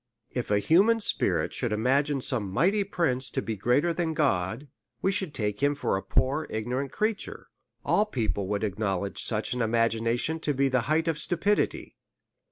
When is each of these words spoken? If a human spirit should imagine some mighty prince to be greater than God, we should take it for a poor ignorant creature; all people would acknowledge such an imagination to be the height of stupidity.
If 0.31 0.49
a 0.49 0.57
human 0.57 0.99
spirit 0.99 1.53
should 1.53 1.71
imagine 1.71 2.21
some 2.21 2.49
mighty 2.51 2.83
prince 2.83 3.29
to 3.29 3.39
be 3.39 3.55
greater 3.55 3.93
than 3.93 4.15
God, 4.15 4.67
we 5.03 5.11
should 5.11 5.31
take 5.31 5.61
it 5.61 5.75
for 5.77 5.95
a 5.95 6.01
poor 6.01 6.47
ignorant 6.49 6.91
creature; 6.91 7.49
all 7.85 8.07
people 8.07 8.47
would 8.47 8.63
acknowledge 8.63 9.23
such 9.23 9.53
an 9.53 9.61
imagination 9.61 10.39
to 10.39 10.55
be 10.55 10.69
the 10.69 10.81
height 10.89 11.07
of 11.07 11.19
stupidity. 11.19 11.97